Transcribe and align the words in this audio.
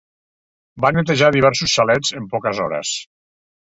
Van 0.85 0.97
netejar 1.01 1.31
diversos 1.37 1.77
xalets 1.79 2.19
en 2.23 2.29
poques 2.35 2.67
hores. 2.69 2.99